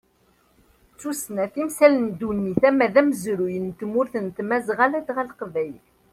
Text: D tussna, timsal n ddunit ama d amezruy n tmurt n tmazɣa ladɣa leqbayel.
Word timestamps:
D 0.91 0.95
tussna, 0.99 1.45
timsal 1.53 1.93
n 1.97 2.05
ddunit 2.11 2.61
ama 2.69 2.87
d 2.93 2.95
amezruy 3.01 3.55
n 3.59 3.67
tmurt 3.79 4.13
n 4.23 4.27
tmazɣa 4.37 4.87
ladɣa 4.91 5.23
leqbayel. 5.29 5.81